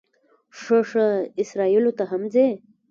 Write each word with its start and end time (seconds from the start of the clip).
ښه 0.59 0.79
ښه، 0.89 1.05
اسرائیلو 1.41 1.91
ته 1.97 2.03
هم 2.11 2.21
ځې. 2.33 2.47